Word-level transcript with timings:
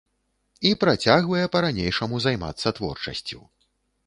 І 0.69 0.71
працягвае 0.83 1.43
па-ранейшаму 1.57 2.23
займацца 2.27 2.75
творчасцю. 2.81 3.39